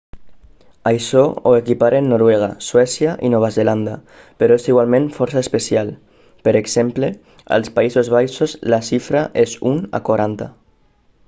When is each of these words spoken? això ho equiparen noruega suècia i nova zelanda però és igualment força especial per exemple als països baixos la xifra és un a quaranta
això 0.91 1.19
ho 1.49 1.51
equiparen 1.57 2.07
noruega 2.13 2.47
suècia 2.67 3.13
i 3.29 3.31
nova 3.33 3.51
zelanda 3.57 3.93
però 4.41 4.57
és 4.63 4.65
igualment 4.71 5.07
força 5.19 5.45
especial 5.47 5.93
per 6.49 6.55
exemple 6.63 7.13
als 7.61 7.71
països 7.79 8.13
baixos 8.17 8.59
la 8.77 8.83
xifra 8.91 9.25
és 9.47 9.57
un 9.75 9.81
a 10.01 10.05
quaranta 10.11 10.53